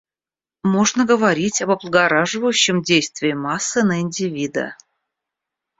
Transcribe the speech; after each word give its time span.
Можно 0.63 1.05
говорить 1.05 1.61
об 1.61 1.69
облагораживающем 1.69 2.81
действии 2.81 3.33
массы 3.33 3.83
на 3.83 4.01
индивида. 4.01 4.75